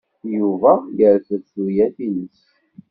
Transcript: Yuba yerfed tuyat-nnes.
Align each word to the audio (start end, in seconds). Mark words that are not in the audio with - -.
Yuba 0.37 0.71
yerfed 0.97 1.43
tuyat-nnes. 1.53 2.37